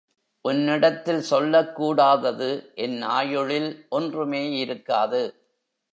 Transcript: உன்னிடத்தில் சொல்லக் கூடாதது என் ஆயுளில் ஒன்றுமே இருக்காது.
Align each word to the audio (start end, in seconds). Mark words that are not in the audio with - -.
உன்னிடத்தில் 0.45 1.21
சொல்லக் 1.21 1.75
கூடாதது 1.75 2.71
என் 2.75 3.01
ஆயுளில் 3.01 3.85
ஒன்றுமே 3.89 4.57
இருக்காது. 4.57 5.21